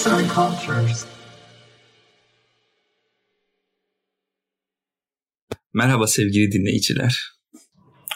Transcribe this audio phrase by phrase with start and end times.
[0.00, 1.04] Arts and Cultures.
[5.74, 7.22] Merhaba sevgili dinleyiciler.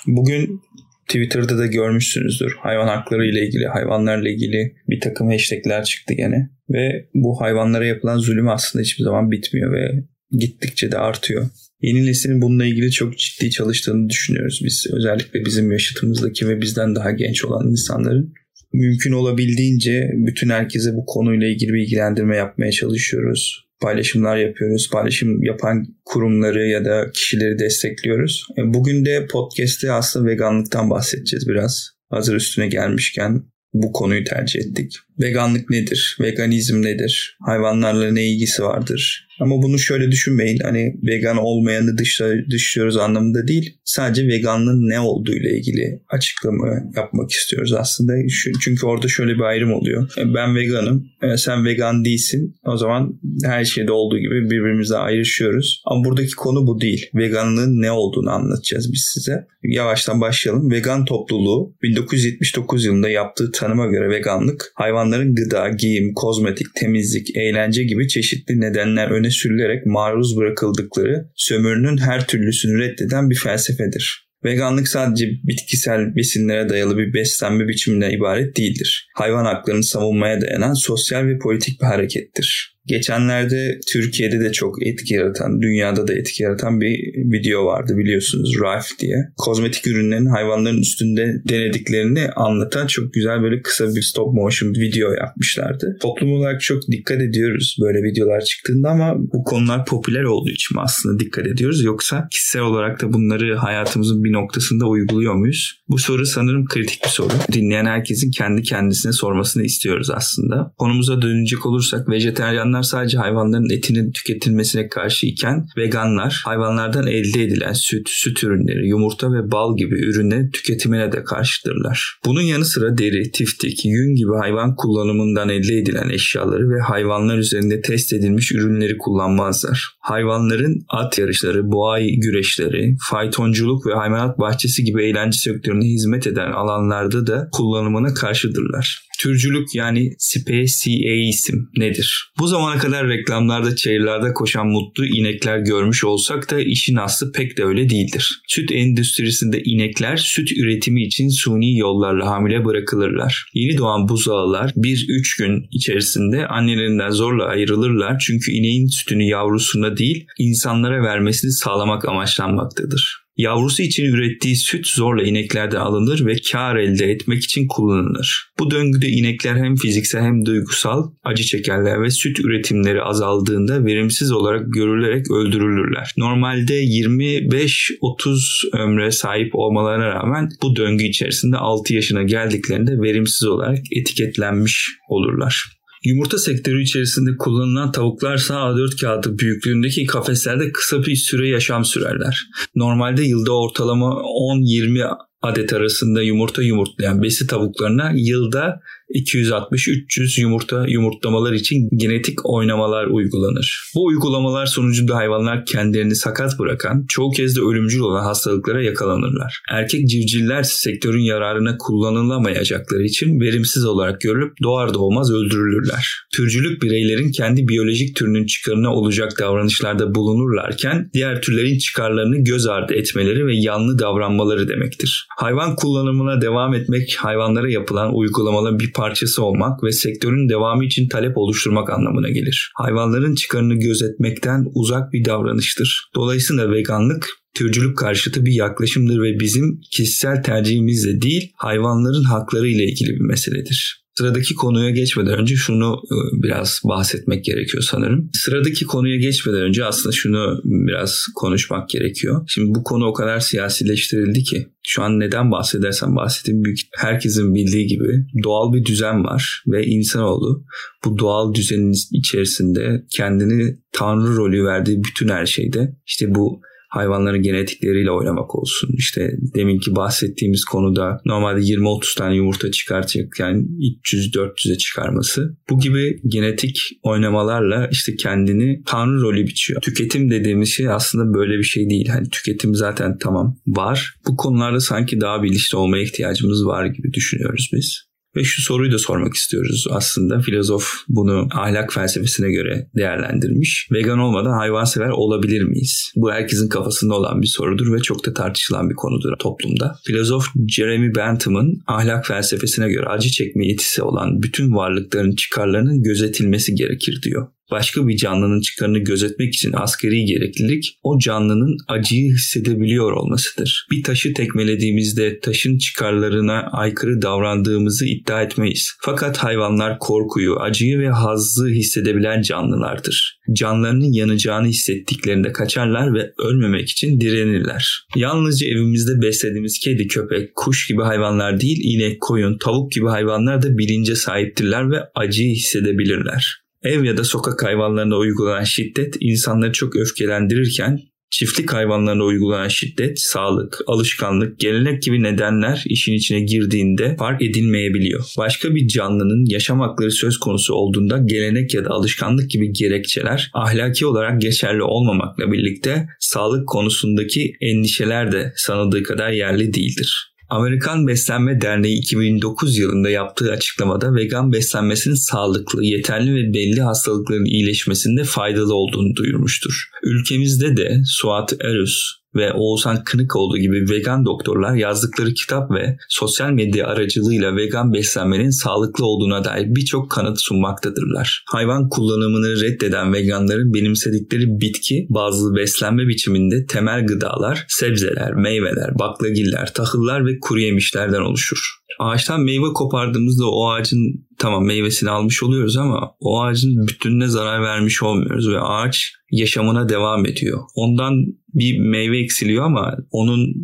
[0.06, 0.60] Bugün
[1.08, 2.56] Twitter'da da görmüşsünüzdür.
[2.60, 6.50] Hayvan hakları ile ilgili, hayvanlarla ilgili bir takım hashtagler çıktı gene.
[6.70, 11.48] Ve bu hayvanlara yapılan zulüm aslında hiçbir zaman bitmiyor ve gittikçe de artıyor.
[11.80, 14.86] Yeni neslin bununla ilgili çok ciddi çalıştığını düşünüyoruz biz.
[14.92, 18.34] Özellikle bizim yaşıtımızdaki ve bizden daha genç olan insanların
[18.74, 23.64] mümkün olabildiğince bütün herkese bu konuyla ilgili bilgilendirme yapmaya çalışıyoruz.
[23.80, 24.90] Paylaşımlar yapıyoruz.
[24.92, 28.46] Paylaşım yapan kurumları ya da kişileri destekliyoruz.
[28.58, 31.90] E, bugün de podcast'te aslında veganlıktan bahsedeceğiz biraz.
[32.10, 33.42] Hazır üstüne gelmişken
[33.74, 34.92] bu konuyu tercih ettik.
[35.20, 36.16] Veganlık nedir?
[36.20, 37.36] Veganizm nedir?
[37.40, 39.28] Hayvanlarla ne ilgisi vardır?
[39.40, 40.58] Ama bunu şöyle düşünmeyin.
[40.62, 43.78] Hani vegan olmayanı dışla, dışlıyoruz anlamında değil.
[43.84, 48.12] Sadece veganlığın ne olduğu ile ilgili açıklama yapmak istiyoruz aslında.
[48.60, 50.10] Çünkü orada şöyle bir ayrım oluyor.
[50.18, 51.08] E, ben veganım.
[51.22, 52.56] E, sen vegan değilsin.
[52.66, 55.82] O zaman her şeyde olduğu gibi birbirimize ayrışıyoruz.
[55.84, 57.10] Ama buradaki konu bu değil.
[57.14, 59.46] Veganlığın ne olduğunu anlatacağız biz size.
[59.62, 60.70] Yavaştan başlayalım.
[60.70, 64.72] Vegan topluluğu 1979 yılında yaptığı tanıma göre veganlık
[65.04, 72.26] hayvanların gıda, giyim, kozmetik, temizlik, eğlence gibi çeşitli nedenler öne sürülerek maruz bırakıldıkları sömürünün her
[72.26, 74.24] türlüsünü reddeden bir felsefedir.
[74.44, 79.08] Veganlık sadece bitkisel besinlere dayalı bir beslenme biçiminden ibaret değildir.
[79.14, 82.73] Hayvan haklarını savunmaya dayanan sosyal ve politik bir harekettir.
[82.86, 86.98] Geçenlerde Türkiye'de de çok etki yaratan, dünyada da etki yaratan bir
[87.32, 89.16] video vardı biliyorsunuz Rife diye.
[89.36, 95.96] Kozmetik ürünlerin hayvanların üstünde denediklerini anlatan çok güzel böyle kısa bir stop motion video yapmışlardı.
[96.02, 101.18] Toplum olarak çok dikkat ediyoruz böyle videolar çıktığında ama bu konular popüler olduğu için aslında
[101.18, 105.80] dikkat ediyoruz yoksa kişisel olarak da bunları hayatımızın bir noktasında uyguluyor muyuz?
[105.88, 107.32] Bu soru sanırım kritik bir soru.
[107.52, 110.72] Dinleyen herkesin kendi kendisine sormasını istiyoruz aslında.
[110.78, 117.72] Konumuza dönecek olursak vejeteryan veganlar sadece hayvanların etinin tüketilmesine karşı iken veganlar hayvanlardan elde edilen
[117.72, 122.18] süt, süt ürünleri, yumurta ve bal gibi ürünlerin tüketimine de karşıdırlar.
[122.24, 127.80] Bunun yanı sıra deri, tiftik, yün gibi hayvan kullanımından elde edilen eşyaları ve hayvanlar üzerinde
[127.80, 129.94] test edilmiş ürünleri kullanmazlar.
[130.00, 137.26] Hayvanların at yarışları, boğa güreşleri, faytonculuk ve hayvanat bahçesi gibi eğlence sektörüne hizmet eden alanlarda
[137.26, 139.04] da kullanımına karşıdırlar.
[139.20, 142.32] Türcülük yani speciasim nedir?
[142.38, 147.64] Bu zamana kadar reklamlarda çayırlarda koşan mutlu inekler görmüş olsak da işin aslı pek de
[147.64, 148.40] öyle değildir.
[148.48, 153.46] Süt endüstrisinde inekler süt üretimi için suni yollarla hamile bırakılırlar.
[153.54, 161.02] Yeni doğan buzağılar 1-3 gün içerisinde annelerinden zorla ayrılırlar çünkü ineğin sütünü yavrusuna değil insanlara
[161.02, 163.23] vermesini sağlamak amaçlanmaktadır.
[163.36, 168.50] Yavrusu için ürettiği süt zorla ineklerden alınır ve kar elde etmek için kullanılır.
[168.58, 174.72] Bu döngüde inekler hem fiziksel hem duygusal acı çekerler ve süt üretimleri azaldığında verimsiz olarak
[174.72, 176.12] görülerek öldürülürler.
[176.16, 184.90] Normalde 25-30 ömre sahip olmalarına rağmen bu döngü içerisinde 6 yaşına geldiklerinde verimsiz olarak etiketlenmiş
[185.08, 185.73] olurlar.
[186.04, 192.46] Yumurta sektörü içerisinde kullanılan tavuklarsa A4 kağıdı büyüklüğündeki kafeslerde kısa bir süre yaşam sürerler.
[192.74, 198.80] Normalde yılda ortalama 10-20 adet arasında yumurta yumurtlayan besi tavuklarına yılda
[199.14, 203.90] 260-300 yumurta yumurtlamalar için genetik oynamalar uygulanır.
[203.94, 209.62] Bu uygulamalar sonucunda hayvanlar kendilerini sakat bırakan, çoğu kez de ölümcül olan hastalıklara yakalanırlar.
[209.70, 216.06] Erkek civcivler sektörün yararına kullanılamayacakları için verimsiz olarak görülüp doğar doğmaz öldürülürler.
[216.34, 223.46] Türcülük bireylerin kendi biyolojik türünün çıkarına olacak davranışlarda bulunurlarken diğer türlerin çıkarlarını göz ardı etmeleri
[223.46, 225.26] ve yanlı davranmaları demektir.
[225.38, 231.38] Hayvan kullanımına devam etmek hayvanlara yapılan uygulamaların bir parçası olmak ve sektörün devamı için talep
[231.38, 232.72] oluşturmak anlamına gelir.
[232.74, 236.10] Hayvanların çıkarını gözetmekten uzak bir davranıştır.
[236.14, 243.10] Dolayısıyla veganlık türcülük karşıtı bir yaklaşımdır ve bizim kişisel tercihimizle değil hayvanların hakları ile ilgili
[243.10, 244.03] bir meseledir.
[244.18, 248.30] Sıradaki konuya geçmeden önce şunu e, biraz bahsetmek gerekiyor sanırım.
[248.34, 252.44] Sıradaki konuya geçmeden önce aslında şunu biraz konuşmak gerekiyor.
[252.48, 257.86] Şimdi bu konu o kadar siyasileştirildi ki şu an neden bahsedersem bahsedeyim büyük herkesin bildiği
[257.86, 260.64] gibi doğal bir düzen var ve insanoğlu
[261.04, 266.60] bu doğal düzenin içerisinde kendini tanrı rolü verdiği bütün her şeyde işte bu
[266.94, 268.90] hayvanların genetikleriyle oynamak olsun.
[268.96, 273.66] İşte deminki bahsettiğimiz konuda normalde 20-30 tane yumurta çıkartırken
[274.04, 275.56] 300-400'e çıkarması.
[275.70, 279.82] Bu gibi genetik oynamalarla işte kendini tanrı rolü biçiyor.
[279.82, 282.08] Tüketim dediğimiz şey aslında böyle bir şey değil.
[282.08, 284.14] Hani tüketim zaten tamam var.
[284.28, 288.13] Bu konularda sanki daha bilinçli olmaya ihtiyacımız var gibi düşünüyoruz biz.
[288.36, 290.40] Ve şu soruyu da sormak istiyoruz aslında.
[290.40, 293.88] Filozof bunu ahlak felsefesine göre değerlendirmiş.
[293.92, 296.12] Vegan olmadan hayvansever olabilir miyiz?
[296.16, 299.96] Bu herkesin kafasında olan bir sorudur ve çok da tartışılan bir konudur toplumda.
[300.04, 307.20] Filozof Jeremy Bentham'ın ahlak felsefesine göre acı çekme yetisi olan bütün varlıkların çıkarlarının gözetilmesi gerekir
[307.22, 313.86] diyor başka bir canlının çıkarını gözetmek için askeri gereklilik o canlının acıyı hissedebiliyor olmasıdır.
[313.90, 318.92] Bir taşı tekmelediğimizde taşın çıkarlarına aykırı davrandığımızı iddia etmeyiz.
[319.00, 323.40] Fakat hayvanlar korkuyu, acıyı ve hazzı hissedebilen canlılardır.
[323.52, 328.06] Canlarının yanacağını hissettiklerinde kaçarlar ve ölmemek için direnirler.
[328.16, 333.78] Yalnızca evimizde beslediğimiz kedi, köpek, kuş gibi hayvanlar değil, inek, koyun, tavuk gibi hayvanlar da
[333.78, 336.63] bilince sahiptirler ve acıyı hissedebilirler.
[336.84, 340.98] Ev ya da sokak hayvanlarına uygulanan şiddet insanları çok öfkelendirirken
[341.30, 348.24] çiftlik hayvanlarına uygulanan şiddet, sağlık, alışkanlık, gelenek gibi nedenler işin içine girdiğinde fark edilmeyebiliyor.
[348.38, 354.06] Başka bir canlının yaşam hakları söz konusu olduğunda gelenek ya da alışkanlık gibi gerekçeler ahlaki
[354.06, 360.33] olarak geçerli olmamakla birlikte sağlık konusundaki endişeler de sanıldığı kadar yerli değildir.
[360.48, 368.24] Amerikan Beslenme Derneği 2009 yılında yaptığı açıklamada vegan beslenmesinin sağlıklı, yeterli ve belli hastalıkların iyileşmesinde
[368.24, 369.88] faydalı olduğunu duyurmuştur.
[370.02, 376.86] Ülkemizde de Suat Erus, ve Oğuzhan Kınıkoğlu gibi vegan doktorlar yazdıkları kitap ve sosyal medya
[376.86, 381.44] aracılığıyla vegan beslenmenin sağlıklı olduğuna dair birçok kanıt sunmaktadırlar.
[381.46, 390.26] Hayvan kullanımını reddeden veganların benimsedikleri bitki bazı beslenme biçiminde temel gıdalar, sebzeler, meyveler, baklagiller, tahıllar
[390.26, 391.83] ve kuru yemişlerden oluşur.
[391.98, 398.02] Ağaçtan meyve kopardığımızda o ağacın tamam meyvesini almış oluyoruz ama o ağacın bütününe zarar vermiş
[398.02, 400.60] olmuyoruz ve ağaç yaşamına devam ediyor.
[400.74, 401.14] Ondan
[401.54, 403.54] bir meyve eksiliyor ama onun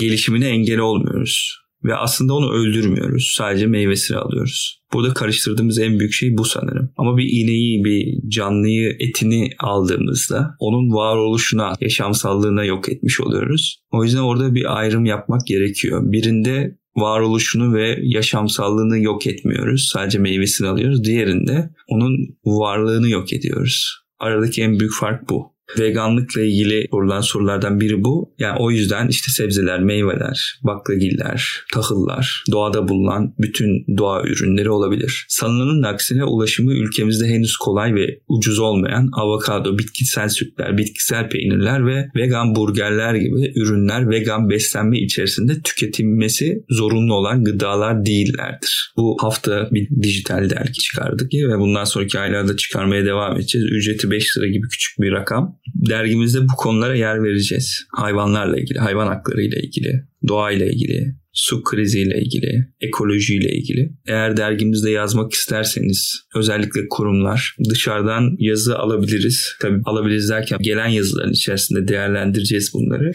[0.00, 1.60] gelişimine engel olmuyoruz.
[1.84, 3.34] Ve aslında onu öldürmüyoruz.
[3.36, 4.80] Sadece meyvesini alıyoruz.
[4.92, 6.90] Burada karıştırdığımız en büyük şey bu sanırım.
[6.96, 13.82] Ama bir iğneyi, bir canlıyı, etini aldığımızda onun varoluşuna, yaşamsallığına yok etmiş oluyoruz.
[13.92, 16.12] O yüzden orada bir ayrım yapmak gerekiyor.
[16.12, 19.90] Birinde varoluşunu ve yaşamsallığını yok etmiyoruz.
[19.92, 21.04] Sadece meyvesini alıyoruz.
[21.04, 24.04] Diğerinde onun varlığını yok ediyoruz.
[24.18, 28.34] Aradaki en büyük fark bu veganlıkla ilgili sorulan sorulardan biri bu.
[28.38, 35.26] Yani o yüzden işte sebzeler, meyveler, baklagiller, tahıllar, doğada bulunan bütün doğa ürünleri olabilir.
[35.28, 42.08] Sanılanın aksine ulaşımı ülkemizde henüz kolay ve ucuz olmayan avokado, bitkisel sütler, bitkisel peynirler ve
[42.16, 48.92] vegan burgerler gibi ürünler vegan beslenme içerisinde tüketilmesi zorunlu olan gıdalar değillerdir.
[48.96, 53.66] Bu hafta bir dijital dergi çıkardık ve bundan sonraki aylarda çıkarmaya devam edeceğiz.
[53.72, 57.86] Ücreti 5 lira gibi küçük bir rakam dergimizde bu konulara yer vereceğiz.
[57.96, 63.92] Hayvanlarla ilgili, hayvan hakları ile ilgili, doğayla ilgili, su kriziyle ilgili, ekolojiyle ilgili.
[64.06, 69.56] Eğer dergimizde yazmak isterseniz özellikle kurumlar dışarıdan yazı alabiliriz.
[69.60, 73.12] Tabii alabiliriz derken gelen yazıların içerisinde değerlendireceğiz bunları.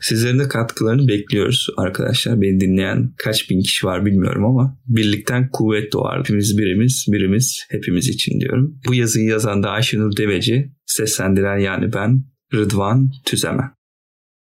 [0.00, 2.40] Sizlerin de katkılarını bekliyoruz arkadaşlar.
[2.40, 6.18] Beni dinleyen kaç bin kişi var bilmiyorum ama birlikten kuvvet doğar.
[6.18, 8.80] Hepimiz birimiz, birimiz hepimiz için diyorum.
[8.86, 12.24] Bu yazıyı yazan da Ayşenur Deveci, seslendiren yani ben
[12.54, 13.77] Rıdvan Tüzemen.